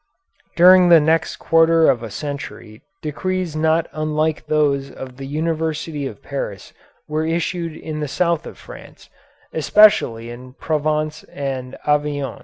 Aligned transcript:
During 0.55 0.89
the 0.89 0.99
next 0.99 1.35
quarter 1.35 1.87
of 1.87 2.01
a 2.01 2.09
century 2.09 2.81
decrees 3.03 3.55
not 3.55 3.87
unlike 3.91 4.47
those 4.47 4.89
of 4.89 5.17
the 5.17 5.27
University 5.27 6.07
of 6.07 6.23
Paris 6.23 6.73
were 7.07 7.23
issued 7.27 7.77
in 7.77 7.99
the 7.99 8.07
south 8.07 8.47
of 8.47 8.57
France, 8.57 9.11
especially 9.53 10.31
in 10.31 10.53
Provence 10.53 11.21
and 11.25 11.77
Avignon. 11.85 12.39